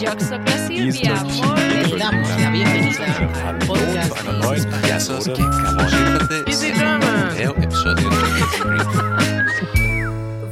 [0.00, 0.16] Dies Hallo
[1.28, 1.94] zu
[4.16, 4.64] einer neuen
[7.62, 8.00] Episode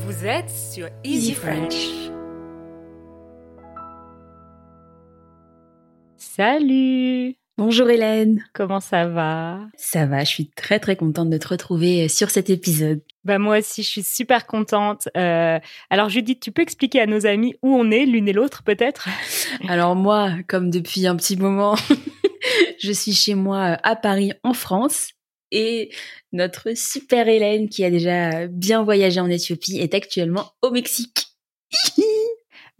[0.05, 1.89] Vous êtes sur Easy French.
[6.19, 7.35] Salut.
[7.57, 8.45] Bonjour Hélène.
[8.53, 9.61] Comment ça va?
[9.79, 13.01] Ça va, je suis très très contente de te retrouver euh, sur cet épisode.
[13.29, 15.11] Bah moi aussi, je suis super contente.
[15.15, 15.59] Euh,
[15.91, 19.07] alors Judith, tu peux expliquer à nos amis où on est, l'une et l'autre peut-être?
[19.69, 21.77] Alors moi, comme depuis un petit moment,
[22.81, 25.11] je suis chez moi euh, à Paris en France
[25.51, 25.91] et
[26.33, 31.27] notre super Hélène qui a déjà bien voyagé en Éthiopie est actuellement au Mexique.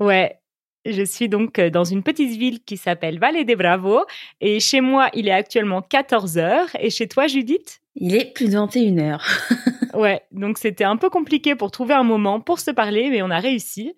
[0.01, 0.39] Ouais.
[0.85, 4.05] Je suis donc euh, dans une petite ville qui s'appelle Valle de Bravo
[4.41, 7.81] et chez moi, il est actuellement 14 heures et chez toi, Judith?
[7.97, 9.27] Il est plus de 21 heures.
[9.95, 13.31] Ouais, donc c'était un peu compliqué pour trouver un moment pour se parler, mais on
[13.31, 13.95] a réussi.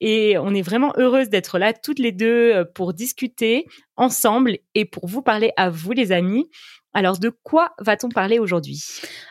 [0.00, 4.84] Et on est vraiment heureuse d'être là toutes les deux euh, pour discuter ensemble et
[4.84, 6.50] pour vous parler à vous, les amis.
[6.92, 8.82] Alors, de quoi va-t-on parler aujourd'hui?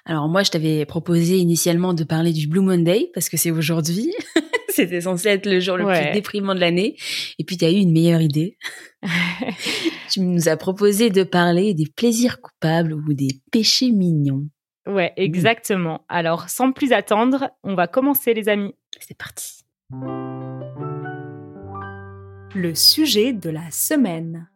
[0.06, 4.14] Alors moi, je t'avais proposé initialement de parler du Blue Monday parce que c'est aujourd'hui.
[4.76, 6.04] C'était censé être le jour le Ouais.
[6.04, 6.96] plus déprimant de l'année.
[7.40, 8.58] Et puis tu as eu une meilleure idée.
[10.12, 14.48] tu nous as proposé de parler des plaisirs coupables ou des péchés mignons.
[14.88, 16.06] Ouais, exactement.
[16.10, 18.74] Alors, sans plus attendre, on va commencer, les amis.
[19.00, 19.64] C'est parti.
[22.54, 24.50] Le sujet de la semaine.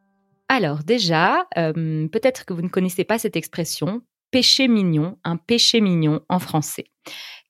[0.47, 5.81] Alors déjà, euh, peut-être que vous ne connaissez pas cette expression, péché mignon, un péché
[5.81, 6.85] mignon en français.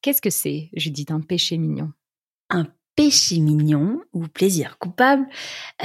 [0.02, 1.92] Qu'est-ce que c'est, Judith, un péché mignon?
[2.50, 5.26] Un péché mignon ou plaisir coupable,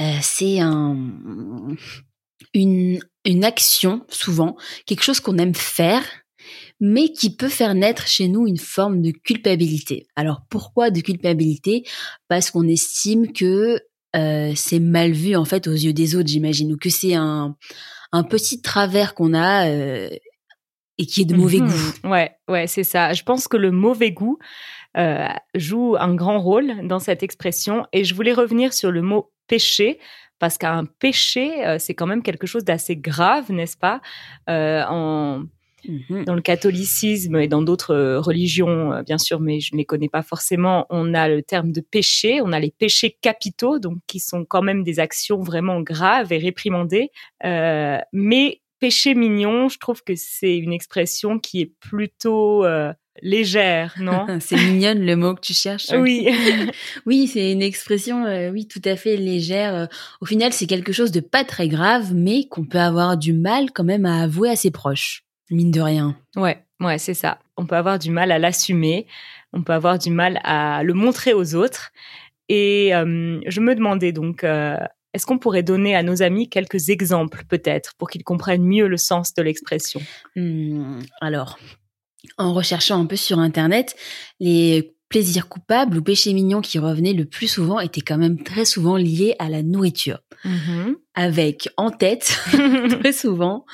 [0.01, 0.97] euh, c'est un,
[2.53, 6.03] une, une action, souvent, quelque chose qu'on aime faire,
[6.79, 10.07] mais qui peut faire naître chez nous une forme de culpabilité.
[10.15, 11.83] Alors pourquoi de culpabilité?
[12.27, 13.79] Parce qu'on estime que
[14.15, 17.55] euh, c'est mal vu en fait aux yeux des autres, j'imagine, ou que c'est un,
[18.11, 20.09] un petit travers qu'on a euh,
[20.97, 21.67] et qui est de mauvais Mhm.
[21.69, 22.09] goût.
[22.09, 23.13] Ouais, ouais, c'est ça.
[23.13, 24.37] Je pense que le mauvais goût
[24.97, 27.85] euh, joue un grand rôle dans cette expression.
[27.93, 29.99] Et je voulais revenir sur le mot péché,
[30.39, 34.01] parce qu'un péché, euh, c'est quand même quelque chose d'assez grave, n'est-ce pas?
[34.49, 35.43] Euh, en,
[35.87, 36.25] Mhm.
[36.25, 40.23] Dans le catholicisme et dans d'autres religions, bien sûr, mais je ne les connais pas
[40.23, 44.45] forcément, on a le terme de péché, on a les péchés capitaux, donc qui sont
[44.45, 47.11] quand même des actions vraiment graves et réprimandées.
[47.43, 54.25] Mais péché mignon, je trouve que c'est une expression qui est plutôt euh, légère, non
[54.39, 55.87] c'est mignonne le mot que tu cherches.
[55.93, 56.27] Oui,
[57.05, 59.73] Oui, c'est une expression, euh, oui, tout à fait légère.
[59.75, 59.85] Euh,
[60.21, 63.71] Au final, c'est quelque chose de pas très grave, mais qu'on peut avoir du mal
[63.71, 65.23] quand même à avouer à ses proches.
[65.51, 66.17] Mine de rien.
[66.35, 67.39] ouais, ouais, c'est ça.
[67.57, 69.05] On peut avoir du mal à l'assumer,
[69.53, 71.91] on peut avoir du mal à le montrer aux autres.
[72.49, 74.75] Et euh, je me demandais donc, euh,
[75.13, 78.97] est-ce qu'on pourrait donner à nos amis quelques exemples peut-être pour qu'ils comprennent mieux le
[78.97, 80.01] sens de l'expression?
[80.35, 81.57] Hmm, alors,
[82.37, 83.95] en recherchant un peu sur Internet,
[84.39, 88.65] les plaisirs coupables ou péchés mignons qui revenaient le plus souvent étaient quand même très
[88.65, 90.19] souvent liés à la nourriture.
[91.15, 92.37] Avec en tête,
[93.01, 93.65] très souvent,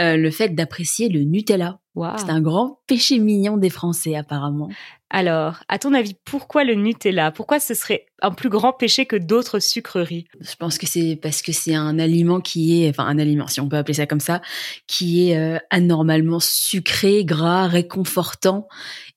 [0.00, 1.78] euh, le fait d'apprécier le Nutella.
[1.94, 2.16] Wow.
[2.16, 4.70] C'est un grand péché mignon des Français, apparemment.
[5.10, 7.32] Alors, à ton avis, pourquoi le Nutella?
[7.32, 10.24] Pourquoi ce serait un plus grand péché que d'autres sucreries?
[10.40, 13.60] Je pense que c'est parce que c'est un aliment qui est, enfin un aliment, si
[13.60, 14.40] on peut appeler ça comme ça,
[14.86, 18.68] qui est euh, anormalement sucré, gras, réconfortant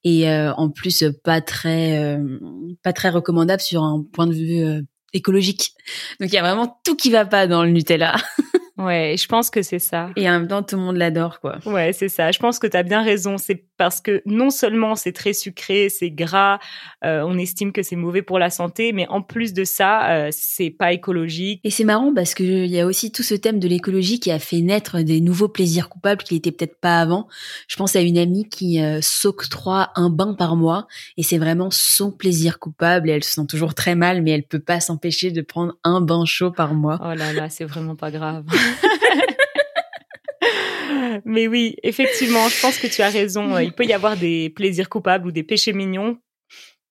[0.03, 2.39] et euh, en plus pas très, euh,
[2.83, 4.81] pas très recommandable sur un point de vue euh,
[5.15, 5.73] écologique.
[6.19, 8.15] Donc il y a vraiment tout qui va pas dans le Nutella
[8.77, 10.09] Ouais, je pense que c'est ça.
[10.15, 11.59] et en même temps tout le monde l'adore quoi.
[11.65, 12.31] Ouais, c'est ça.
[12.31, 13.37] Je pense que tu as bien raison.
[13.37, 16.59] C'est parce que non seulement c'est très sucré, c'est gras,
[17.03, 20.29] euh, on estime que c'est mauvais pour la santé, mais en plus de ça, euh,
[20.31, 21.61] c'est pas écologique.
[21.63, 24.31] Et c'est marrant parce que il y a aussi tout ce thème de l'écologie qui
[24.31, 27.27] a fait naître des nouveaux plaisirs coupables qui n'étaient peut-être pas avant.
[27.67, 30.87] Je pense à une amie qui euh, s'octroie un bain par mois
[31.17, 34.43] et c'est vraiment son plaisir coupable et elle se sent toujours très mal mais elle
[34.43, 36.99] peut pas s'empêcher de prendre un bain chaud par mois.
[37.01, 38.45] Oh là là, c'est vraiment pas grave.
[41.26, 43.58] Mais oui, effectivement, je pense que tu as raison.
[43.58, 46.17] Il peut y avoir des plaisirs coupables ou des péchés mignons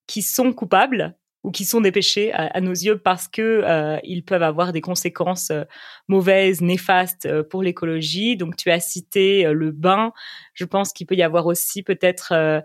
[0.06, 4.24] qui sont coupables ou qui sont des péchés à, nos yeux parce que euh, ils
[4.24, 5.64] peuvent avoir des conséquences euh,
[6.08, 8.38] mauvaises, néfastes euh, pour l'écologie.
[8.38, 10.12] Donc tu as cité le bain.
[10.54, 12.64] Je pense qu'il peut y avoir aussi peut-être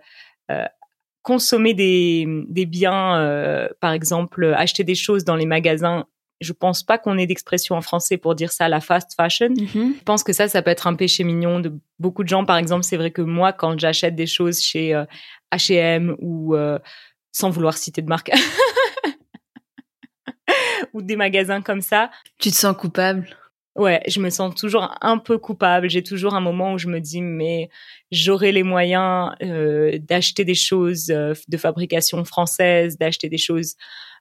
[1.22, 2.26] consommer des,
[2.66, 6.08] biens, par exemple acheter des choses dans les magasins
[6.42, 9.50] je pense pas qu'on ait d'expression en français pour dire ça, la fast fashion.
[9.50, 9.96] Mhm.
[9.98, 12.46] Je pense que ça, ça peut être un péché mignon de beaucoup de gens.
[12.46, 15.06] Par exemple, c'est vrai que moi, quand j'achète des choses chez euh,
[15.54, 16.80] H&M ou euh,
[17.32, 18.32] sans vouloir citer de marque,
[20.94, 22.10] ou des magasins comme ça.
[22.40, 23.28] Tu te sens coupable?
[23.76, 25.90] Ouais, je me sens toujours un peu coupable.
[25.90, 27.70] J'ai toujours un moment où je me dis mais
[28.12, 33.76] j'aurais les moyens euh, d'acheter des choses de fabrication française, d'acheter des choses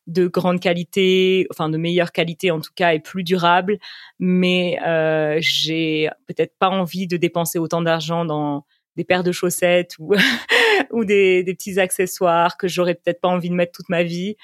[0.09, 3.79] de grande qualité, enfin de meilleure qualité en tout cas et plus durable.
[4.19, 8.65] Mais euh, j'ai peut-être pas envie de dépenser autant d'argent dans
[8.97, 9.97] des paires de chaussettes
[10.91, 14.37] ou des, des petits accessoires que j'aurais peut-être pas envie de mettre toute ma vie.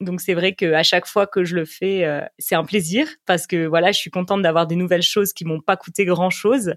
[0.00, 3.08] Donc c'est vrai que à chaque fois que je le fais, euh, c'est un plaisir
[3.26, 6.30] parce que voilà, je suis contente d'avoir des nouvelles choses qui m'ont pas coûté grand
[6.30, 6.74] chose.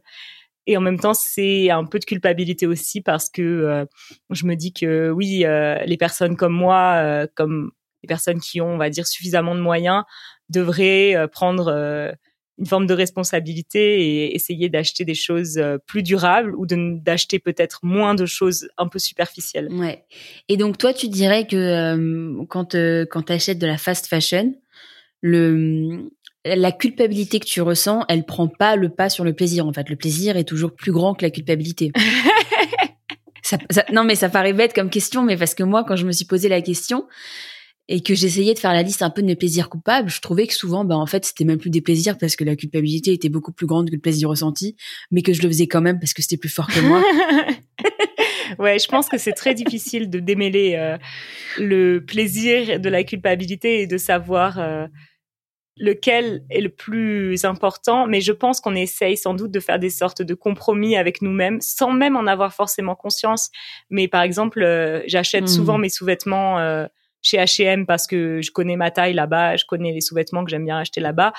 [0.68, 3.86] Et en même temps, c'est un peu de culpabilité aussi parce que euh,
[4.30, 7.72] je me dis que oui, euh, les personnes comme moi, comme
[8.04, 10.04] les personnes qui ont, on va dire, suffisamment de moyens,
[10.50, 12.16] devraient prendre
[12.58, 17.80] une forme de responsabilité et essayer d'acheter des choses euh, plus durables ou d'acheter peut-être
[17.84, 19.72] moins de choses un peu superficielles.
[19.72, 20.06] Ouais.
[20.50, 24.08] Et donc toi, tu dirais que euh, quand euh, quand tu achètes de la fast
[24.08, 24.56] fashion,
[25.22, 26.10] le
[26.56, 29.68] la culpabilité que tu ressens, elle prend pas le pas sur le plaisir.
[29.68, 31.92] En fait, le plaisir est toujours plus grand que la culpabilité.
[33.42, 33.58] ça,
[33.92, 36.26] non, mais ça paraît bête comme question, mais parce que moi, quand je me suis
[36.26, 37.06] posé la question,
[37.90, 40.46] et que j'essayais de faire la liste un peu de mes plaisirs coupables, je trouvais
[40.46, 43.30] que souvent, ben en fait, c'était même plus des plaisirs parce que la culpabilité était
[43.30, 44.76] beaucoup plus grande que le plaisir ressenti,
[45.10, 47.02] mais que je le faisais quand même parce que c'était plus fort que moi.
[48.60, 50.98] ouais, je pense que c'est très difficile de démêler euh,
[51.58, 54.88] le plaisir de la culpabilité et de savoir euh,
[55.80, 58.08] lequel est le plus important.
[58.08, 61.62] Mais je pense qu'on essaye sans doute de faire des sortes de compromis avec nous-mêmes
[61.62, 63.50] sans même en avoir forcément conscience.
[63.90, 65.48] Mais par exemple, euh, j'achète mmh.
[65.48, 66.88] souvent mes sous-vêtements
[67.22, 70.66] chez H&M parce que je connais ma taille là-bas, je connais les sous-vêtements que j'aime
[70.66, 71.34] bien acheter là-bas.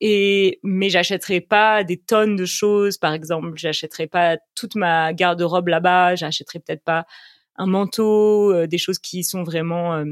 [0.00, 5.68] Et mais j'achèterai pas des tonnes de choses, par exemple, j'achèterai pas toute ma garde-robe
[5.68, 7.06] là-bas, j'achèterai peut-être pas
[7.56, 10.04] un manteau, euh, des choses qui sont vraiment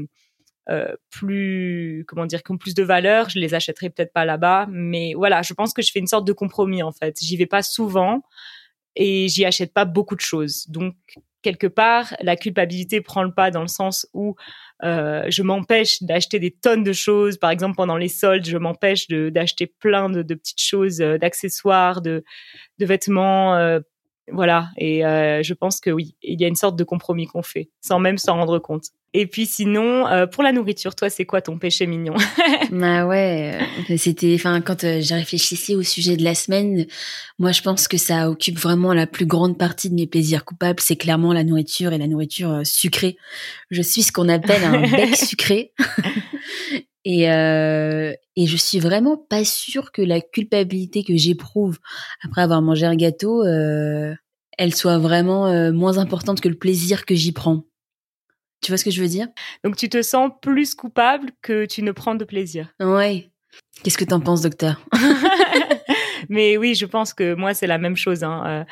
[0.69, 4.25] euh, euh, plus comment dire qui ont plus de valeur, je les achèterai peut-être pas
[4.25, 7.17] là-bas, mais voilà, je pense que je fais une sorte de compromis en fait.
[7.21, 8.21] J'y vais pas souvent
[8.95, 10.67] et j'y achète pas beaucoup de choses.
[10.69, 10.95] Donc
[11.41, 14.35] quelque part, la culpabilité prend le pas dans le sens où
[14.83, 17.37] euh, je m'empêche d'acheter des tonnes de choses.
[17.37, 22.23] Par exemple, pendant les soldes, je m'empêche d'acheter plein de, petites choses, euh, d'accessoires, de,
[22.79, 23.79] de, vêtements.
[24.29, 24.69] Euh, voilà.
[24.77, 27.69] Et euh, je pense que oui, il y a une sorte de compromis qu'on fait,
[27.81, 28.85] sans même s'en rendre compte.
[29.13, 32.15] Et puis sinon, euh, pour la nourriture, toi, c'est quoi ton péché mignon?
[32.71, 33.59] Bah ouais,
[33.89, 36.85] euh, c'était, enfin, quand euh, j'ai réfléchi au sujet de la semaine,
[37.37, 40.79] moi, je pense que ça occupe vraiment la plus grande partie de mes plaisirs coupables.
[40.79, 43.17] C'est clairement la nourriture et la nourriture sucrée.
[43.71, 45.73] Je suis ce qu'on appelle un bec sucré.
[47.03, 51.79] Et, euh, et je suis vraiment pas sûre que la culpabilité que j'éprouve
[52.23, 54.13] après avoir mangé un gâteau, euh,
[54.57, 57.63] elle soit vraiment moins importante que le plaisir que j'y prends.
[58.61, 59.27] Tu vois ce que je veux dire?
[59.63, 62.67] Donc tu te sens plus coupable que tu ne prends de plaisir.
[62.79, 63.31] Ouais.
[63.83, 64.85] Qu'est-ce que t'en penses, docteur?
[66.29, 68.23] Mais oui, je pense que moi c'est la même chose.
[68.23, 68.65] Hein.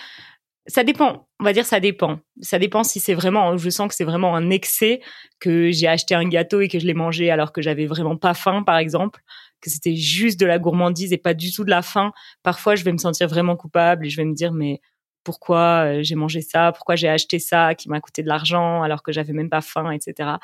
[0.70, 1.28] Ça dépend.
[1.40, 2.20] On va dire ça dépend.
[2.42, 3.58] Ça dépend si c'est vraiment.
[3.58, 5.02] Je sens que c'est vraiment un excès
[5.40, 8.36] que j'ai acheté un gâteau et que je l'ai mangé alors que j'avais vraiment pas
[8.36, 9.22] faim, par exemple,
[9.62, 12.12] que c'était juste de la gourmandise et pas du tout de la faim.
[12.44, 14.80] Parfois, je vais me sentir vraiment coupable et je vais me dire mais
[15.24, 19.02] pourquoi euh, j'ai mangé ça, pourquoi j'ai acheté ça qui m'a coûté de l'argent alors
[19.02, 20.38] que j'avais même pas faim, etc.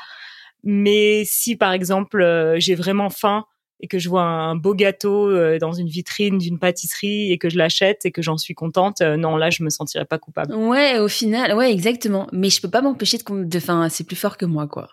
[0.63, 3.45] Mais si par exemple euh, j'ai vraiment faim
[3.79, 7.49] et que je vois un beau gâteau euh, dans une vitrine d'une pâtisserie et que
[7.49, 10.53] je l'achète et que j'en suis contente, non là je me sentirais pas coupable.
[10.55, 12.27] Ouais, au final, ouais exactement.
[12.31, 14.89] Mais je peux pas m'empêcher de, de, enfin c'est plus fort que moi quoi.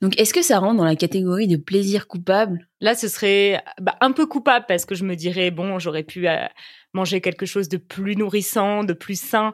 [0.00, 2.68] Donc, est-ce que ça rentre dans la catégorie de plaisir coupable?
[2.80, 6.28] Là, ce serait bah, un peu coupable parce que je me dirais bon, j'aurais pu
[6.28, 6.46] euh,
[6.92, 9.52] manger quelque chose de plus nourrissant, de plus sain,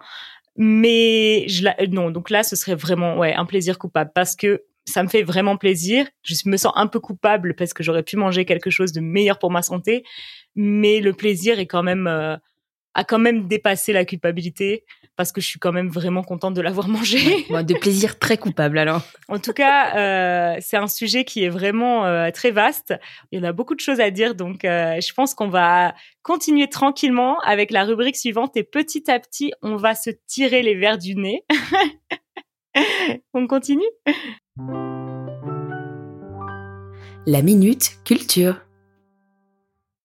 [0.56, 2.10] mais je non.
[2.10, 5.56] Donc là, ce serait vraiment ouais un plaisir coupable parce que ça me fait vraiment
[5.56, 6.06] plaisir.
[6.22, 9.38] Je me sens un peu coupable parce que j'aurais pu manger quelque chose de meilleur
[9.38, 10.04] pour ma santé,
[10.54, 12.36] mais le plaisir est quand même euh,
[12.94, 14.84] a quand même dépassé la culpabilité
[15.16, 17.18] parce que je suis quand même vraiment contente de l'avoir mangé.
[17.50, 19.02] de plaisir très coupable alors.
[19.28, 22.94] En tout cas, euh, c'est un sujet qui est vraiment euh, très vaste.
[23.30, 25.94] Il y en a beaucoup de choses à dire, donc euh, je pense qu'on va
[26.22, 30.74] continuer tranquillement avec la rubrique suivante et petit à petit, on va se tirer les
[30.74, 31.44] verres du nez.
[33.34, 33.82] on continue?
[37.26, 38.60] La minute culture.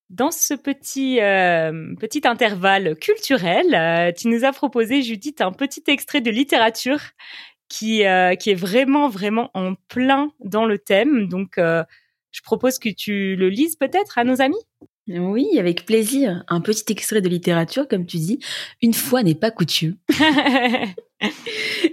[0.10, 5.84] Dans ce petit euh, petit intervalle culturel, euh, tu nous as proposé Judith un petit
[5.88, 7.00] extrait de littérature
[7.70, 11.28] qui euh, qui est vraiment vraiment en plein dans le thème.
[11.28, 14.62] Donc je propose que tu le lises peut-être à nos amis?
[15.08, 16.44] Oui, avec plaisir.
[16.48, 18.40] Un petit extrait de littérature, comme tu dis.
[18.82, 19.98] Une fois n'est pas coutume.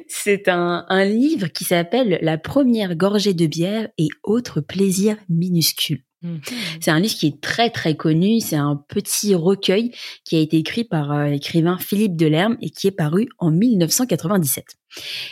[0.08, 6.04] C'est un, un livre qui s'appelle La première gorgée de bière et autres plaisirs minuscules.
[6.22, 6.40] Mhm.
[6.80, 8.40] C'est un livre qui est très très connu.
[8.40, 9.92] C'est un petit recueil
[10.24, 14.64] qui a été écrit par euh, l'écrivain Philippe Delerme et qui est paru en 1997.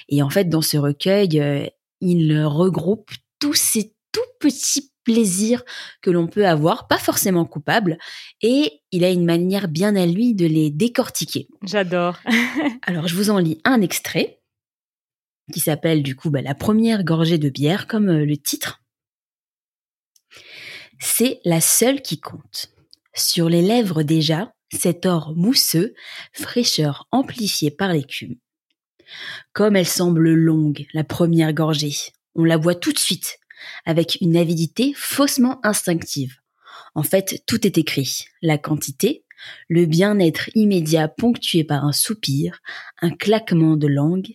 [0.09, 1.67] Et en fait, dans ce recueil, euh,
[2.01, 5.65] il regroupe tous ces tout petits plaisirs
[6.03, 7.99] que l'on peut avoir, pas forcément coupables,
[8.43, 11.49] et il a une manière bien à lui de les décortiquer.
[11.65, 12.19] J'adore.
[12.87, 14.41] Alors, je vous en lis un extrait
[15.53, 18.83] qui s'appelle du coup bah, La première gorgée de bière, comme euh, le titre.
[21.01, 22.73] C'est la seule qui compte.
[23.15, 25.95] Sur les lèvres déjà, cet or mousseux,
[26.33, 28.37] fraîcheur amplifiée par l'écume.
[29.53, 31.97] Comme elle semble longue, la première gorgée,
[32.37, 33.40] on la voit tout de suite,
[33.85, 36.37] avec une avidité faussement instinctive.
[36.95, 38.25] En fait, tout est écrit.
[38.43, 39.25] La quantité,
[39.69, 42.61] le bien-être immédiat ponctué par un soupir,
[43.01, 44.33] un claquement de langue,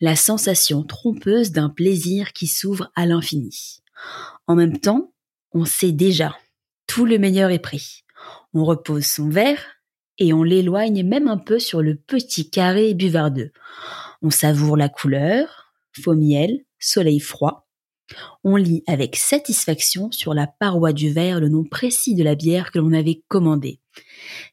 [0.00, 3.82] la sensation trompeuse d'un plaisir qui s'ouvre à l'infini.
[4.46, 5.12] En même temps,
[5.52, 6.36] on sait déjà,
[6.86, 8.04] tout le meilleur est pris.
[8.52, 9.62] On repose son verre
[10.18, 13.52] et on l'éloigne même un peu sur le petit carré buvardeux.
[14.22, 17.65] On savoure la couleur, faux miel, soleil froid.
[18.44, 22.70] On lit avec satisfaction sur la paroi du verre le nom précis de la bière
[22.70, 23.80] que l'on avait commandée.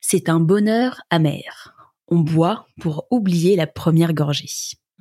[0.02, 1.74] C'est un bonheur amer.
[2.08, 4.50] On boit pour oublier la première gorgée.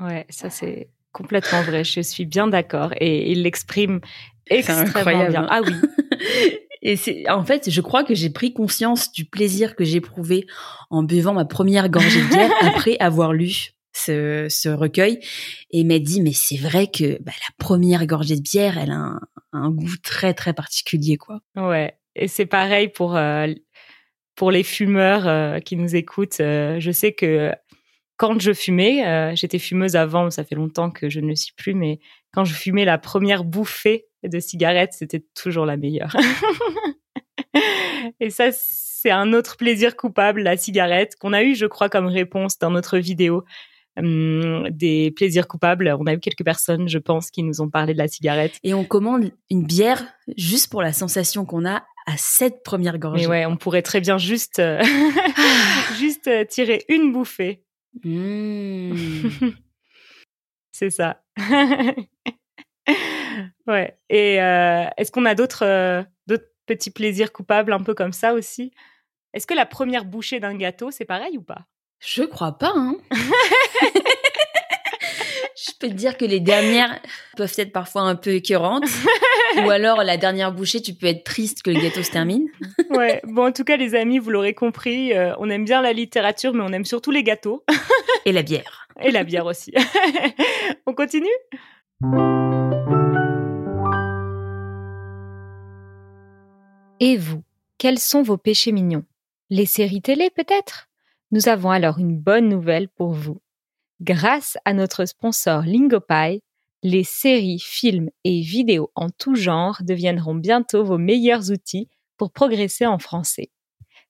[0.00, 1.84] Ouais, ça c'est complètement vrai.
[1.84, 4.00] Je suis bien d'accord et il l'exprime
[4.48, 5.42] extrêmement bien.
[5.42, 5.48] hein.
[5.50, 5.74] Ah oui.
[6.84, 10.46] Et c'est, en fait, je crois que j'ai pris conscience du plaisir que j'éprouvais
[10.90, 15.20] en buvant ma première gorgée de bière après avoir lu ce, recueil
[15.70, 19.18] et m'a dit, mais c'est vrai que bah, la première gorgée de bière, elle a
[19.52, 21.40] un, goût très, très particulier, quoi.
[21.56, 23.48] Ouais, et c'est pareil pour euh,
[24.34, 26.40] pour les fumeurs euh, qui nous écoutent.
[26.40, 27.52] Euh, je sais que
[28.16, 31.74] quand je fumais, j'étais fumeuse avant, ça fait longtemps que je ne le suis plus,
[31.74, 31.98] mais
[32.32, 36.14] quand je fumais la première bouffée de cigarette, c'était toujours la meilleure.
[38.20, 42.06] et ça, c'est un autre plaisir coupable, la cigarette, qu'on a eu, je crois, comme
[42.06, 43.44] réponse dans notre vidéo.
[43.98, 45.94] Hum, des plaisirs coupables.
[46.00, 48.58] On a eu quelques personnes, je pense, qui nous ont parlé de la cigarette.
[48.62, 50.02] Et on commande une bière
[50.36, 53.26] juste pour la sensation qu'on a à cette première gorgée.
[53.26, 54.82] Mais ouais, on pourrait très bien juste, euh,
[55.98, 57.64] juste euh, tirer une bouffée.
[58.02, 58.94] Mmh.
[60.72, 61.22] C'est ça.
[63.66, 63.98] ouais.
[64.08, 68.72] Et euh, est-ce qu'on a d'autres d'autres petits plaisirs coupables un peu comme ça aussi?
[69.34, 71.66] Est-ce que la première bouchée d'un gâteau, c'est pareil ou pas?
[72.04, 72.96] Je crois pas, hein.
[75.54, 76.98] Je peux te dire que les dernières
[77.36, 78.88] peuvent être parfois un peu écœurantes.
[79.64, 82.48] Ou alors, la dernière bouchée, tu peux être triste que le gâteau se termine.
[82.90, 83.20] Ouais.
[83.24, 86.52] Bon, en tout cas, les amis, vous l'aurez compris, euh, on aime bien la littérature,
[86.54, 87.64] mais on aime surtout les gâteaux
[88.24, 88.88] Et la bière.
[89.00, 89.72] et la bière aussi.
[90.86, 91.28] on continue?
[97.00, 97.42] Et vous,
[97.78, 99.04] quels sont vos péchés mignons?
[99.50, 100.88] Les séries télé peut-être?
[101.32, 103.40] Nous avons alors une bonne nouvelle pour vous.
[104.02, 106.42] Grâce à notre sponsor Lingopie,
[106.82, 112.84] les séries, films et vidéos en tout genre deviendront bientôt vos meilleurs outils pour progresser
[112.84, 113.50] en français.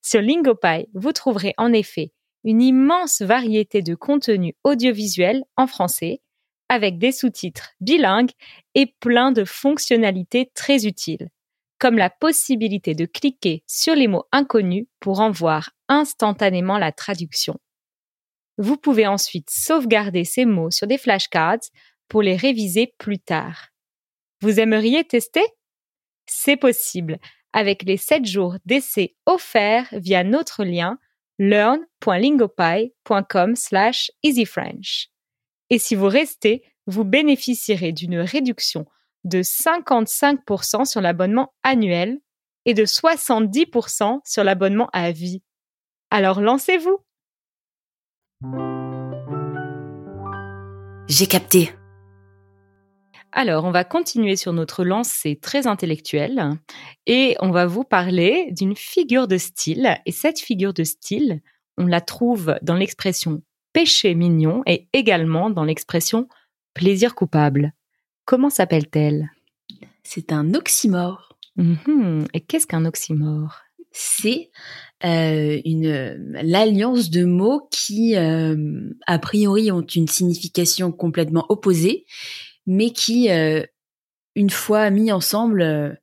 [0.00, 2.12] Sur Lingopie, vous trouverez en effet
[2.42, 6.22] une immense variété de contenus audiovisuels en français,
[6.68, 8.32] avec des sous-titres bilingues
[8.74, 11.28] et plein de fonctionnalités très utiles,
[11.82, 17.58] comme la possibilité de cliquer sur les mots inconnus pour en voir instantanément la traduction.
[18.56, 21.58] Vous pouvez ensuite sauvegarder ces mots sur des flashcards
[22.06, 23.70] pour les réviser plus tard.
[24.42, 25.42] Vous aimeriez tester?
[26.26, 27.18] C'est possible
[27.52, 31.00] avec les 7 jours d'essai offerts via notre lien
[31.40, 35.08] learn.lingopie.com slash easyfrench.
[35.68, 38.86] Et si vous restez, vous bénéficierez d'une réduction
[39.24, 42.20] de 55% sur l'abonnement annuel
[42.64, 45.42] et de 70% sur l'abonnement à vie.
[46.10, 46.98] Alors lancez-vous
[51.08, 51.72] J'ai capté.
[53.34, 56.50] Alors, on va continuer sur notre lancée très intellectuelle
[57.06, 59.96] et on va vous parler d'une figure de style.
[60.04, 61.40] Et cette figure de style,
[61.78, 66.28] on la trouve dans l'expression péché mignon et également dans l'expression
[66.74, 67.72] plaisir coupable.
[68.24, 69.30] Comment s'appelle-t-elle?
[70.02, 71.36] C'est un oxymore.
[71.56, 72.26] Mhm.
[72.34, 73.60] Et qu'est-ce qu'un oxymore?
[73.90, 74.50] C'est
[75.04, 82.06] euh, une l'alliance de mots qui, euh, a priori, ont une signification complètement opposée,
[82.66, 83.62] mais qui, euh,
[84.34, 85.98] une fois mis ensemble,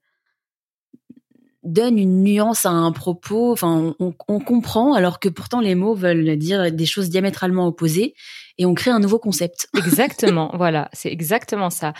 [1.63, 3.51] donne une nuance à un propos.
[3.51, 8.13] Enfin, on, on comprend alors que pourtant les mots veulent dire des choses diamétralement opposées
[8.59, 9.67] et on crée un nouveau concept.
[9.77, 11.93] Exactement, voilà, c'est exactement ça.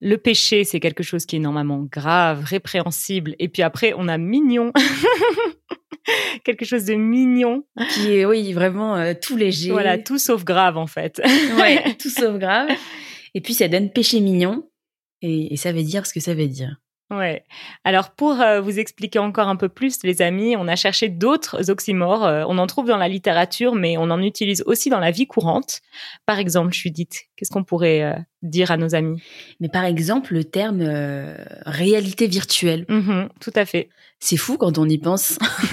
[0.00, 4.16] Le péché, c'est quelque chose qui est normalement grave, répréhensible, et puis après, on a
[4.16, 4.72] mignon.
[6.44, 7.64] quelque chose de mignon.
[7.90, 9.72] Qui est, oui, vraiment euh, tout léger.
[9.72, 11.20] Voilà, tout sauf grave, en fait.
[11.58, 12.70] ouais, tout sauf grave.
[13.34, 14.70] Et puis, ça donne péché mignon.
[15.20, 16.76] Et, et ça veut dire ce que ça veut dire.
[17.10, 17.42] Ouais.
[17.84, 21.70] Alors pour euh, vous expliquer encore un peu plus, les amis, on a cherché d'autres
[21.70, 22.26] oxymores.
[22.26, 25.26] Euh, on en trouve dans la littérature, mais on en utilise aussi dans la vie
[25.26, 25.80] courante.
[26.26, 29.22] Par exemple, Judith, qu'est-ce qu'on pourrait euh, dire à nos amis?
[29.58, 30.82] Mais par exemple, le terme
[31.64, 32.84] réalité virtuelle.
[32.90, 33.88] Mhm, tout à fait.
[34.20, 35.38] C'est fou quand on y pense.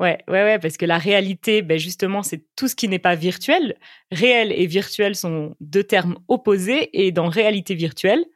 [0.00, 3.14] ouais, ouais, ouais, parce que la réalité, ben justement, c'est tout ce qui n'est pas
[3.14, 3.76] virtuel.
[4.12, 8.26] Réel et virtuel sont deux termes opposés, et dans réalité virtuelle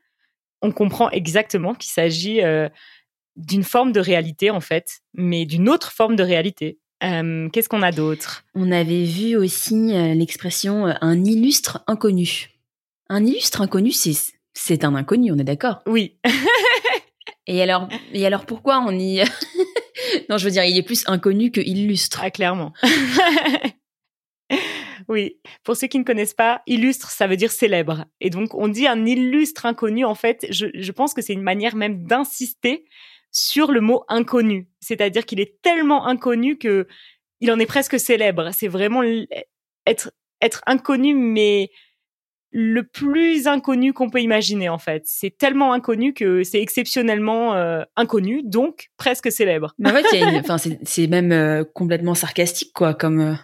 [0.62, 2.69] on comprend exactement qu'il s'agit euh,
[3.37, 6.79] d'une forme de réalité en fait, mais d'une autre forme de réalité.
[7.02, 8.45] Euh, qu'est-ce qu'on a d'autre?
[8.55, 12.50] On avait vu aussi euh, l'expression un illustre inconnu.
[13.09, 14.12] Un illustre inconnu, c'est
[14.52, 15.81] c'est un inconnu, on est d'accord?
[15.87, 16.19] Oui.
[17.47, 19.23] et alors et alors pourquoi on y
[20.29, 22.21] Non, je veux dire, il est plus inconnu que illustre.
[22.23, 22.73] Ah, clairement.
[25.09, 28.04] Oui, pour ceux qui ne connaissent pas, illustre, ça veut dire célèbre.
[28.21, 31.76] Et donc, on dit un illustre inconnu, en fait, je, pense que c'est une manière
[31.76, 32.85] même d'insister
[33.30, 34.69] sur le mot inconnu.
[34.80, 36.87] C'est-à-dire qu'il est tellement inconnu que
[37.40, 38.50] il en est presque célèbre.
[38.52, 39.02] C'est vraiment
[39.87, 41.71] être, être inconnu, mais
[42.52, 45.02] le plus inconnu qu'on peut imaginer, en fait.
[45.07, 49.75] C'est tellement inconnu que c'est exceptionnellement euh, inconnu, donc presque célèbre.
[49.78, 53.21] Mais en fait, c'est même euh, complètement sarcastique, quoi, comme...
[53.21, 53.35] Euh,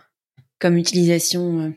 [0.58, 1.60] comme utilisation.
[1.60, 1.70] Euh,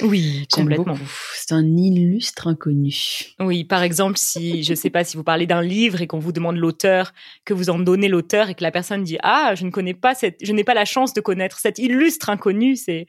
[0.00, 0.96] oui, complètement.
[1.34, 2.94] C'est un illustre inconnu.
[3.38, 6.18] Oui, par exemple, si je ne sais pas si vous parlez d'un livre et qu'on
[6.18, 7.12] vous demande l'auteur,
[7.44, 10.14] que vous en donnez l'auteur et que la personne dit ah je ne connais pas
[10.14, 13.06] cette, je n'ai pas la chance de connaître cet illustre inconnu, c'est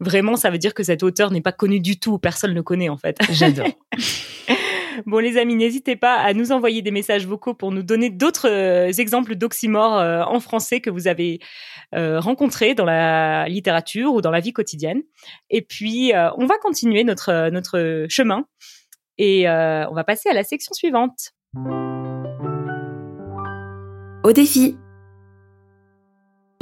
[0.00, 2.62] vraiment ça veut dire que cet auteur n'est pas connu du tout, personne ne le
[2.62, 3.16] connaît en fait.
[3.30, 3.68] J'adore.
[5.06, 8.48] Bon, les amis, n'hésitez pas à nous envoyer des messages vocaux pour nous donner d'autres
[8.48, 11.40] euh, exemples d'oxymores euh, en français que vous avez
[11.94, 15.02] euh, rencontrés dans la littérature ou dans la vie quotidienne.
[15.50, 18.46] Et puis, on va continuer notre, notre chemin
[19.18, 21.32] et on va passer à la section suivante.
[24.24, 24.76] Au défi.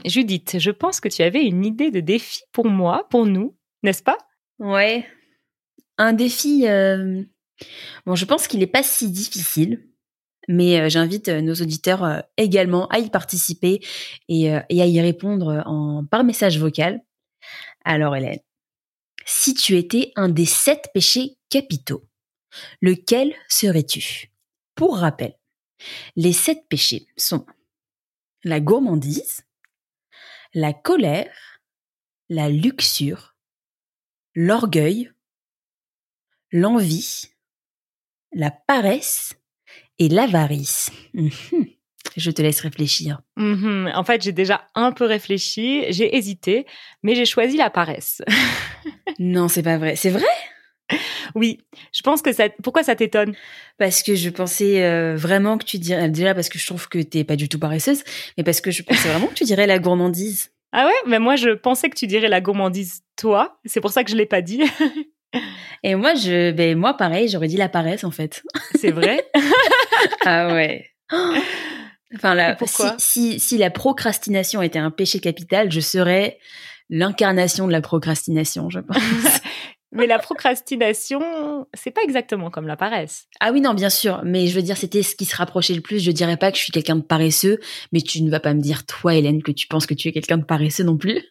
[0.05, 4.03] Judith, je pense que tu avais une idée de défi pour moi, pour nous, n'est-ce
[4.03, 4.19] pas?
[4.59, 5.05] Ouais.
[5.99, 6.67] Un défi
[8.05, 9.89] Bon, je pense qu'il n'est pas si difficile,
[10.49, 13.81] mais euh, j'invite euh, nos auditeurs euh, également à y participer
[14.29, 15.65] et, à y répondre
[16.11, 17.01] par message vocal.
[17.85, 18.41] Alors Hélène,
[19.25, 22.05] si tu étais un des sept péchés capitaux,
[22.81, 24.33] lequel serais-tu?
[24.75, 25.37] Pour rappel,
[26.17, 27.47] les sept péchés sont
[28.45, 29.43] la gourmandise,
[30.55, 31.61] la colère,
[32.29, 33.35] la luxure,
[34.35, 35.11] l'orgueil,
[36.53, 37.36] l'envie,
[38.37, 39.35] la paresse
[39.99, 40.91] et l'avarice.
[41.15, 41.31] Mhm.
[42.17, 43.21] Je te laisse réfléchir.
[43.37, 43.91] Mhm.
[43.95, 46.67] En fait, j'ai déjà un peu réfléchi, j'ai hésité,
[47.03, 48.23] mais j'ai choisi la paresse.
[49.19, 49.97] non, c'est pas vrai.
[49.97, 50.25] C'est vrai?
[51.35, 51.59] Oui,
[51.93, 52.49] je pense que ça.
[52.63, 53.35] Pourquoi ça t'étonne?
[53.77, 57.01] Parce que je pensais euh, vraiment que tu dirais déjà parce que je trouve que
[57.01, 58.05] t'es pas du tout paresseuse,
[58.39, 60.53] mais parce que je pensais vraiment que tu dirais la gourmandise.
[60.73, 63.59] Ah ouais, mais moi je pensais que tu dirais la gourmandise toi.
[63.65, 64.63] C'est pour ça que je l'ai pas dit.
[65.83, 68.43] Et moi, je, ben, moi, pareil, j'aurais dit la paresse, en fait.
[68.75, 69.25] C'est vrai?
[70.25, 70.87] ah ouais.
[72.15, 72.95] Enfin, là, Pourquoi?
[72.99, 76.39] Si, si, la procrastination était un péché capital, je serais
[76.89, 78.97] l'incarnation de la procrastination, je pense.
[79.93, 83.27] mais la procrastination, c'est pas exactement comme la paresse.
[83.41, 84.23] Ah oui, non, bien sûr.
[84.25, 86.03] Mais je veux dire, c'était ce qui se rapprochait le plus.
[86.03, 87.59] Je dirais pas que je suis quelqu'un de paresseux,
[87.93, 90.13] mais tu ne vas pas me dire, toi, Hélène, que tu penses que tu es
[90.13, 91.23] quelqu'un de paresseux non plus.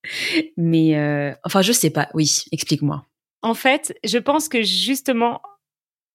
[0.56, 2.08] mais, euh, enfin, je sais pas.
[2.14, 3.04] Oui, explique-moi.
[3.44, 5.42] En fait, je pense que justement,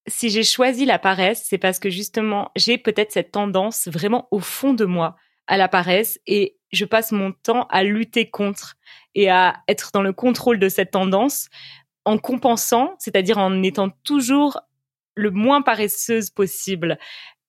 [0.08, 4.40] si j'ai choisi la paresse, c'est parce que justement, j'ai peut-être cette tendance vraiment au
[4.40, 5.16] fond de moi
[5.46, 8.78] à la paresse et je passe mon temps à lutter contre
[9.14, 11.50] et à être dans le contrôle de cette tendance
[12.04, 14.60] en compensant, c'est-à-dire en étant toujours
[15.14, 16.98] le moins paresseuse possible.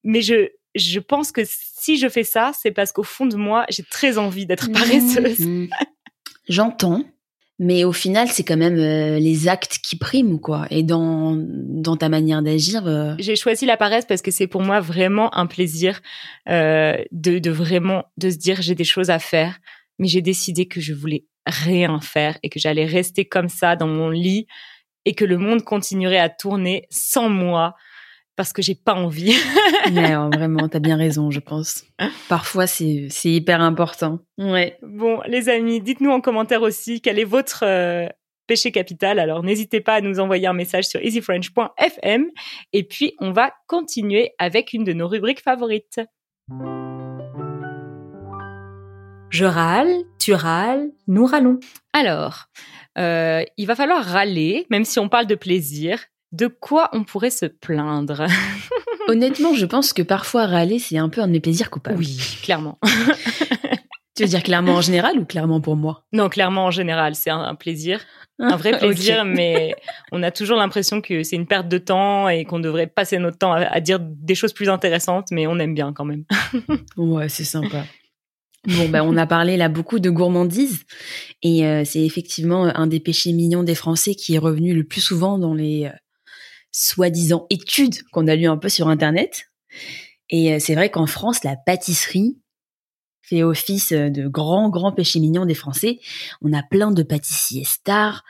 [0.05, 3.65] Mais je, je pense que si je fais ça, c'est parce qu'au fond de moi,
[3.71, 5.41] j'ai très envie d'être mmh, paresseuse.
[5.41, 5.69] Mmh.
[6.51, 7.03] J'entends.
[7.63, 10.67] Mais au final, c'est quand même euh, les actes qui priment, quoi.
[10.71, 12.87] Et dans, dans ta manière d'agir.
[12.87, 16.01] Euh, J'ai choisi la paresse parce que c'est pour moi vraiment un plaisir
[16.49, 19.59] euh, de, de vraiment de se dire j'ai des choses à faire,
[19.99, 23.89] mais j'ai décidé que je voulais rien faire et que j'allais rester comme ça dans
[23.89, 24.47] mon lit
[25.05, 27.75] et que le monde continuerait à tourner sans moi
[28.41, 29.35] parce que j'ai pas envie.
[29.93, 31.85] Mais alors, vraiment, t'as bien raison, je pense.
[32.31, 34.21] Parfois, c'est c'est hyper important.
[34.39, 34.79] Ouais.
[34.81, 38.09] Bon, les amis, dites-nous en commentaire aussi quel est votre euh,
[38.47, 39.19] péché capital.
[39.19, 42.31] Alors, n'hésitez pas à nous envoyer un message sur easyfrench.fm.
[42.73, 46.01] Et puis, on va continuer avec une de nos rubriques favorites.
[49.29, 51.61] Je râle, tu râles, nous râlons.
[51.93, 52.47] Alors,
[52.97, 56.07] euh, il va falloir râler, même si on parle de plaisir.
[56.33, 58.27] De quoi on pourrait se plaindre?
[59.09, 61.99] Honnêtement, je pense que parfois râler, c'est un peu un de mes plaisirs coupables.
[61.99, 62.79] Oui, clairement.
[64.17, 66.05] Tu veux dire clairement en général ou clairement pour moi?
[66.13, 68.01] Non, clairement en général, c'est un, un plaisir,
[68.39, 69.75] un vrai plaisir, mais
[70.13, 73.39] on a toujours l'impression que c'est une perte de temps et qu'on devrait passer notre
[73.39, 76.25] temps à, à dire des choses plus intéressantes, mais on aime bien quand même.
[76.99, 77.85] Ouais, c'est sympa.
[78.67, 80.85] Bon, ben, on a parlé là beaucoup de gourmandise
[81.43, 85.01] et euh, c'est effectivement un des péchés mignons des Français qui est revenu le plus
[85.01, 85.97] souvent dans les euh,
[86.73, 89.47] soi-disant études qu'on a lues un peu sur Internet.
[90.29, 92.39] Et euh, c'est vrai qu'en France, la pâtisserie
[93.23, 96.01] fait office euh, de grand, grand péché mignon des Français.
[96.43, 98.25] On a plein de pâtissiers stars.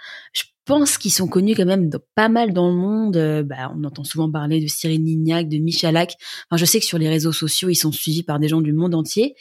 [0.71, 3.17] Pense qu'ils sont connus quand même dans- pas mal dans le monde.
[3.17, 6.15] Euh, bah, on entend souvent parler de Cyril Lignac, de Michalak.
[6.49, 8.73] Enfin, je sais que sur les réseaux sociaux, ils sont suivis par des gens du
[8.73, 9.35] monde entier.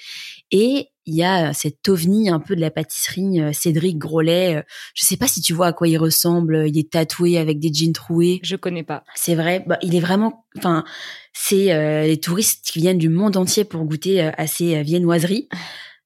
[0.51, 4.57] Et il y a cet ovni un peu de la pâtisserie, euh, Cédric Grolet.
[4.57, 4.61] Euh,
[4.93, 6.65] Je sais pas si tu vois à quoi il ressemble.
[6.67, 8.39] Il est tatoué avec des jeans troués.
[8.43, 9.03] Je connais pas.
[9.15, 10.45] C'est vrai, bah, il est vraiment.
[10.57, 10.83] Enfin,
[11.33, 14.81] c'est euh, les touristes qui viennent du monde entier pour goûter euh, à ces euh,
[14.81, 15.47] viennoiseries.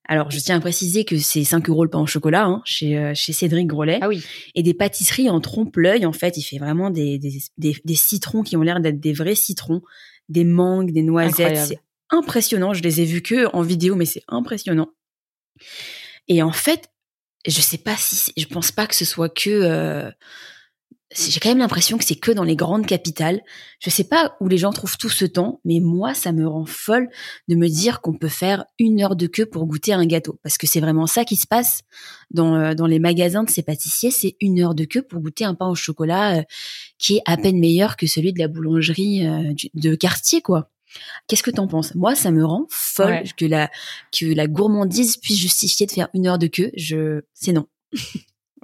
[0.06, 2.98] Alors, je tiens à préciser que c'est 5 euros le pain au chocolat hein, chez,
[2.98, 4.00] euh, chez Cédric Grolet.
[4.02, 4.22] Ah oui.
[4.54, 6.36] Et des pâtisseries en trompe-l'œil, en fait.
[6.38, 9.82] Il fait vraiment des, des, des, des citrons qui ont l'air d'être des vrais citrons,
[10.28, 11.58] des mangues, des noisettes.
[11.58, 12.74] C'est impressionnant.
[12.74, 14.89] Je les ai vus que en vidéo, mais c'est impressionnant.
[16.28, 16.89] Et en fait,
[17.48, 19.50] je sais pas si, je pense pas que ce soit que.
[19.50, 20.12] euh,
[21.15, 23.41] J'ai quand même l'impression que c'est que dans les grandes capitales.
[23.80, 26.65] Je sais pas où les gens trouvent tout ce temps, mais moi, ça me rend
[26.65, 27.10] folle
[27.47, 30.58] de me dire qu'on peut faire une heure de queue pour goûter un gâteau, parce
[30.58, 31.82] que c'est vraiment ça qui se passe
[32.32, 34.12] dans euh, dans les magasins de ces pâtissiers.
[34.12, 36.43] C'est une heure de queue pour goûter un pain au chocolat euh,
[36.97, 40.69] qui est à peine meilleur que celui de la boulangerie euh, du- de quartier, quoi.
[41.28, 41.95] Qu'est-ce que t'en penses?
[41.95, 43.23] Moi, ça me rend folle Ouais.
[43.36, 43.69] que la
[44.17, 46.71] que la gourmandise puisse justifier de faire une heure de queue.
[46.78, 47.65] Je, c'est non.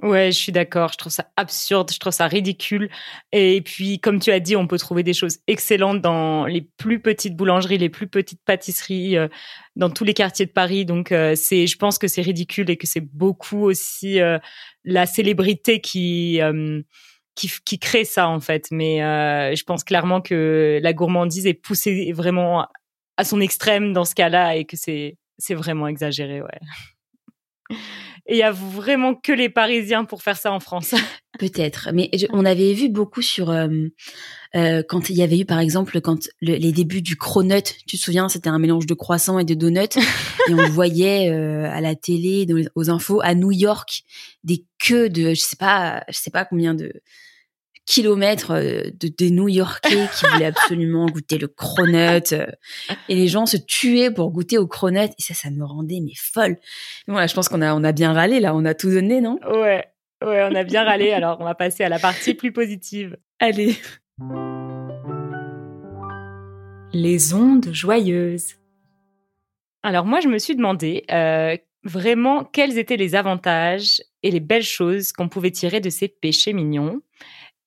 [0.02, 0.92] Ouais, je suis d'accord.
[0.92, 2.88] Je trouve ça absurde, je trouve ça ridicule.
[3.32, 7.00] Et puis, comme tu as dit, on peut trouver des choses excellentes dans les plus
[7.00, 9.28] petites boulangeries, les plus petites pâtisseries, euh,
[9.76, 10.86] dans tous les quartiers de Paris.
[10.86, 14.38] Donc, euh, c'est, je pense que c'est ridicule et que c'est beaucoup aussi euh,
[14.84, 16.80] la célébrité qui euh,
[17.34, 18.68] qui, qui crée ça en fait.
[18.70, 22.66] Mais euh, je pense clairement que la gourmandise est poussée vraiment
[23.16, 26.60] à son extrême dans ce cas-là et que c'est c'est vraiment exagéré, ouais.
[28.30, 30.94] Et il y a vraiment que les Parisiens pour faire ça en France.
[31.40, 33.66] Peut-être, mais je- on avait vu beaucoup sur euh,
[34.54, 37.96] euh, quand il y avait eu par exemple quand le- les débuts du cronut, tu
[37.96, 39.96] te souviens, c'était un mélange de croissants et de donuts,
[40.48, 44.02] et on voyait euh, à la télé, dans les- aux infos, à New York,
[44.44, 46.92] des queues de, je sais pas, je sais pas combien de
[47.86, 52.46] kilomètres euh, de des New-Yorkais qui voulaient absolument goûter le cronut, euh,
[53.08, 56.14] et les gens se tuaient pour goûter au cronut, et ça, ça me rendait mais
[56.16, 56.56] folle.
[57.06, 59.38] Voilà, je pense qu'on a on a bien râlé là, on a tout donné, non?
[59.46, 59.84] Ouais,
[60.24, 61.12] ouais, on a bien râlé.
[61.12, 63.16] Alors, on va passer à la partie plus positive.
[63.38, 63.76] Allez.
[66.92, 68.56] Les ondes joyeuses.
[69.82, 74.62] Alors moi, je me suis demandé euh, vraiment quels étaient les avantages et les belles
[74.62, 77.00] choses qu'on pouvait tirer de ces péchés mignons?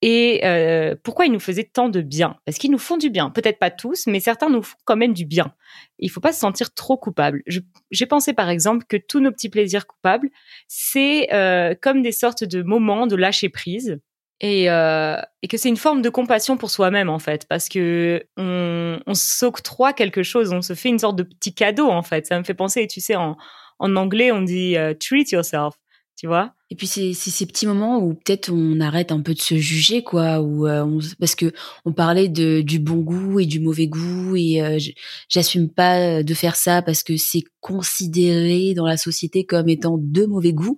[0.06, 2.36] Et euh, pourquoi ils nous faisaient tant de bien?
[2.44, 3.30] Parce qu'ils nous font du bien.
[3.30, 5.54] Peut-être pas tous, mais certains nous font quand même du bien.
[5.98, 7.42] Il faut pas se sentir trop coupable.
[7.89, 10.30] J'ai pensé par exemple que tous nos petits plaisirs coupables,
[10.68, 13.98] c'est euh, comme des sortes de moments de lâcher prise
[14.42, 18.26] et, euh, et que c'est une forme de compassion pour soi-même en fait parce que
[18.36, 22.38] on, s'octroie quelque chose on se fait une sorte de petit cadeau en fait ça
[22.39, 23.38] me fait penser tu sais en,
[23.80, 25.76] en anglais on dit euh, treat yourself
[26.15, 26.54] tu vois?
[26.69, 29.56] Et puis c'est c'est ces petits moments où peut-être on arrête un peu de se
[29.56, 31.52] juger quoi, où euh, parce que
[31.86, 34.80] on parlait de du bon goût et du mauvais goût et euh,
[35.30, 40.26] j'assume pas de faire ça parce que c'est considéré dans la société comme étant de
[40.26, 40.78] mauvais goût.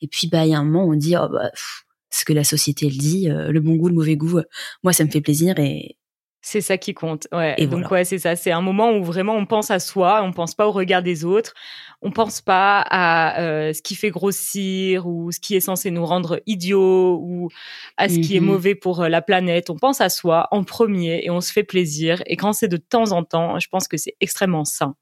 [0.00, 2.24] Et puis bah il y a un moment où on dit oh, bah, pff, ce
[2.24, 4.44] que la société elle dit, euh, le bon goût, le mauvais goût, euh,
[4.82, 5.96] moi ça me fait plaisir et
[6.44, 7.90] c'est ça qui compte ouais Et donc voilà.
[7.92, 10.66] ouais c'est ça c'est un moment où vraiment on pense à soi on pense pas
[10.66, 11.54] au regard des autres
[12.02, 16.04] on pense pas à euh, ce qui fait grossir ou ce qui est censé nous
[16.04, 17.48] rendre idiots ou
[17.96, 18.46] à ce qui est Mhm.
[18.46, 21.64] mauvais pour euh, la planète on pense à soi en premier et on se fait
[21.64, 24.94] plaisir et quand c'est de temps en temps je pense que c'est extrêmement sain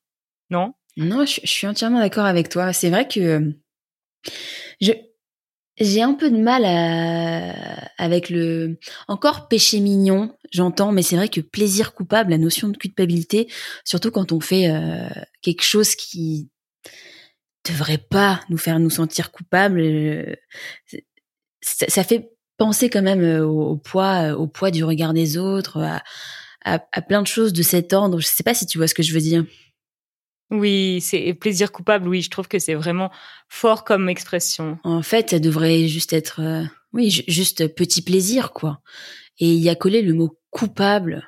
[0.51, 0.75] non?
[0.97, 2.73] Non, je, je suis entièrement d'accord avec toi.
[2.73, 3.53] C'est vrai que euh,
[4.81, 4.93] je
[5.79, 7.53] J'ai un peu de mal à...
[7.99, 12.77] avec le encore péché mignon, j'entends, mais c'est vrai que plaisir coupable, la notion de
[12.77, 13.49] culpabilité,
[13.85, 15.09] surtout quand on fait euh,
[15.43, 16.51] quelque chose qui
[17.69, 20.35] devrait pas nous faire nous sentir coupables, euh,
[21.61, 25.37] ça, ça fait penser quand même euh, au, au poids, au poids du regard des
[25.37, 26.03] autres, à,
[26.65, 28.19] à, à plein de choses de cet ordre.
[28.21, 29.45] Je sais pas si tu vois ce que je veux dire.
[30.51, 32.09] Oui, c'est plaisir coupable.
[32.09, 33.11] Oui, je trouve que c'est vraiment
[33.49, 34.79] fort comme expression.
[34.83, 38.81] En fait, ça devrait juste être, euh, oui, ju- juste petit plaisir, quoi.
[39.39, 41.23] Et il y a collé le mot coupable.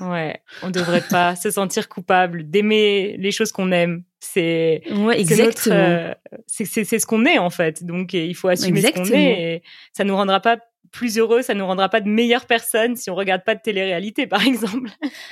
[0.00, 4.02] Ouais, on devrait pas se sentir coupable d'aimer les choses qu'on aime.
[4.22, 5.74] C'est Ouais, exactement.
[5.74, 6.14] euh,
[6.46, 7.82] c'est c'est c'est ce qu'on est en fait.
[7.84, 9.18] Donc il faut assumer ce qu'on Exactement.
[9.18, 9.54] est.
[9.56, 10.58] Et ça nous rendra pas
[10.92, 14.26] plus heureux, ça nous rendra pas de meilleures personnes si on regarde pas de télé-réalité,
[14.26, 14.90] par exemple.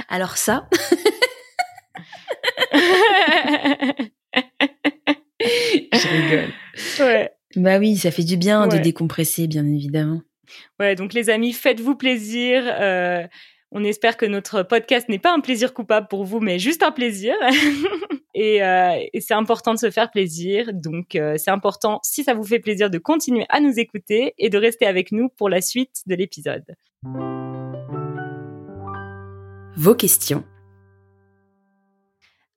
[0.09, 0.69] Alors ça,
[5.41, 6.53] je rigole.
[7.01, 7.31] ouais.
[7.57, 10.21] Bah oui, ça fait du bien de décompresser, bien évidemment.
[10.79, 12.63] Ouais, donc les amis, faites-vous plaisir.
[12.81, 13.27] Euh,
[13.73, 16.93] on espère que notre podcast n'est pas un plaisir coupable pour vous, mais juste un
[16.93, 17.35] plaisir.
[18.35, 20.71] et euh, et c'est important de se faire plaisir.
[20.73, 24.51] Donc euh, c'est important, si ça vous fait plaisir, de continuer à nous écouter et
[24.51, 26.65] de rester avec nous pour la suite de l'épisode.
[29.77, 30.45] Vos questions.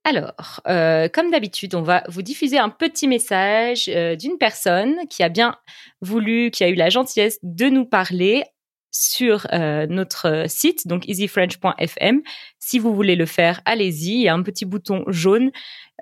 [0.04, 5.22] Alors, euh, comme d'habitude, on va vous diffuser un petit message euh, d'une personne qui
[5.22, 5.56] a bien
[6.02, 8.44] voulu, qui a eu la gentillesse de nous parler
[8.92, 12.22] sur euh, notre site, donc easyfrench.fm.
[12.60, 14.12] Si vous voulez le faire, allez-y.
[14.12, 15.52] Il y a un petit bouton jaune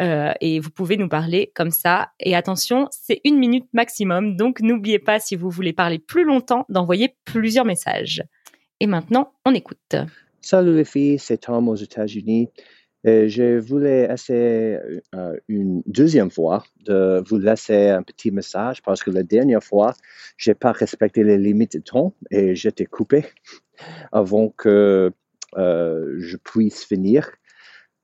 [0.02, 2.10] euh, et vous pouvez nous parler comme ça.
[2.19, 4.36] Et attention, c'est une minute maximum.
[4.36, 8.23] Donc, n'oubliez pas, si vous voulez parler plus longtemps, d'envoyer plusieurs messages.
[8.80, 9.95] Et maintenant, on écoute.
[10.41, 12.49] Salut les filles, c'est Tom aux États-Unis.
[13.06, 14.78] Et je voulais essayer
[15.16, 19.94] euh, une deuxième fois de vous laisser un petit message parce que la dernière fois,
[20.38, 23.26] j'ai pas respecté les limites de temps et j'étais coupé
[24.12, 25.12] avant que
[25.58, 27.32] euh, je puisse finir.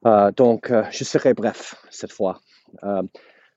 [0.05, 2.39] Euh, donc, je serai bref cette fois.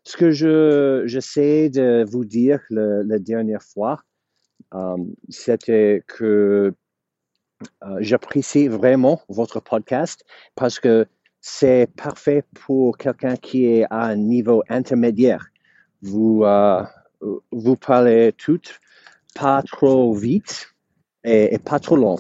[0.05, 4.01] Ce que je j'essaie de vous dire la dernière fois,
[5.29, 6.75] c'était que
[8.01, 10.25] j'apprécie vraiment votre podcast
[10.55, 11.07] parce que
[11.41, 15.49] c'est parfait pour quelqu'un qui est à un niveau intermédiaire.
[16.03, 16.83] Vous, euh,
[17.51, 18.61] vous parlez tout
[19.35, 20.75] pas trop vite
[21.25, 22.17] et, et pas trop long.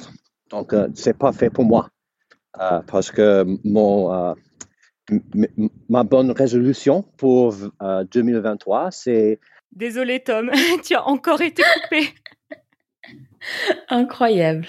[0.50, 1.90] Donc, euh, c'est parfait pour moi
[2.61, 4.35] euh, parce que mon, euh,
[5.88, 9.40] ma bonne résolution pour euh, 2023, c'est
[9.72, 10.50] Désolé, Tom,
[10.85, 12.09] tu as encore été coupé.
[13.88, 14.66] Incroyable.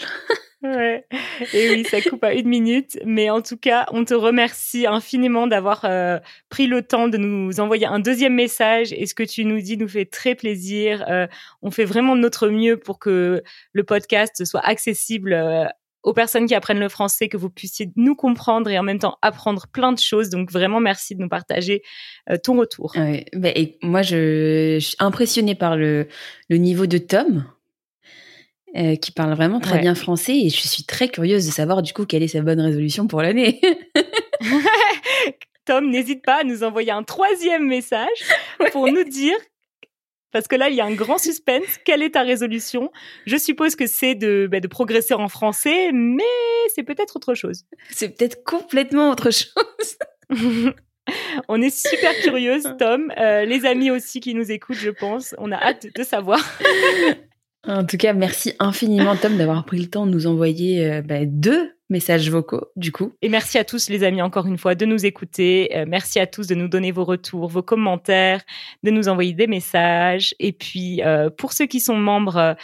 [0.62, 1.06] Ouais.
[1.54, 3.00] Et oui, ça coupe à une minute.
[3.06, 6.20] Mais en tout cas, on te remercie infiniment d'avoir euh,
[6.50, 8.92] pris le temps de nous envoyer un deuxième message.
[8.92, 11.06] Et ce que tu nous dis nous fait très plaisir.
[11.10, 11.28] Euh,
[11.62, 13.42] on fait vraiment de notre mieux pour que
[13.72, 15.66] le podcast soit accessible euh,
[16.04, 19.18] aux personnes qui apprennent le français, que vous puissiez nous comprendre et en même temps
[19.22, 20.30] apprendre plein de choses.
[20.30, 21.84] Donc vraiment, merci de nous partager
[22.30, 22.94] euh, ton retour.
[22.96, 26.08] Ouais, bah, et moi, je, je suis impressionnée par le,
[26.50, 27.46] le niveau de Tom,
[28.78, 29.82] euh, qui parle vraiment très Ouais.
[29.82, 32.60] bien français, et je suis très curieuse de savoir du coup quelle est sa bonne
[32.62, 33.60] résolution pour l'année.
[35.66, 38.08] Tom, n'hésite pas à nous envoyer un troisième message
[38.72, 39.36] pour nous dire,
[40.32, 42.92] parce que là, il y a un grand suspense, quelle est ta résolution?
[43.26, 46.24] Je suppose que c'est de, bah, de progresser en français, mais
[46.74, 47.66] c'est peut-être autre chose.
[47.92, 49.98] C'est peut-être complètement autre chose.
[51.48, 53.12] On est super curieuse, Tom.
[53.18, 55.34] Euh, les amis aussi qui nous écoutent, je pense.
[55.40, 56.40] On a hâte de savoir.
[57.68, 61.26] En tout cas, merci infiniment Tom d'avoir pris le temps de nous envoyer euh, bah,
[61.26, 63.16] deux messages vocaux, du coup.
[63.22, 65.76] Et merci à tous, les amis, encore une fois, de nous écouter.
[65.76, 68.44] Euh, merci à tous de nous donner vos retours, vos commentaires,
[68.84, 70.34] de nous envoyer des messages.
[70.40, 72.56] Et puis, euh, pour ceux qui sont membres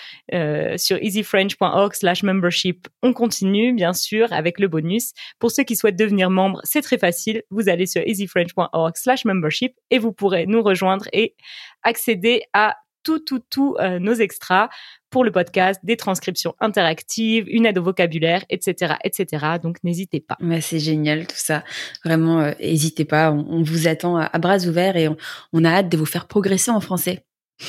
[0.78, 5.12] sur easyfrench.org slash membership, on continue, bien sûr, avec le bonus.
[5.40, 7.44] Pour ceux qui souhaitent devenir membres, c'est très facile.
[7.50, 11.36] Vous allez sur easyfrench.org slash membership et vous pourrez nous rejoindre et
[11.84, 12.76] accéder à
[13.06, 14.68] tout, tout, tout euh, nos extras
[15.10, 19.46] pour le podcast, des transcriptions interactives, une aide au vocabulaire, etc., etc.
[19.64, 20.38] Donc n'hésitez pas.
[20.60, 21.64] C'est génial tout ça.
[22.04, 25.16] Vraiment, euh, n'hésitez pas, on, on vous attend à, à bras ouverts et on,
[25.54, 27.24] on a hâte de vous faire progresser en français.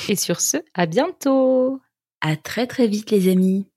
[0.09, 1.79] Et sur ce, à bientôt.
[2.19, 3.67] À très très vite les amis.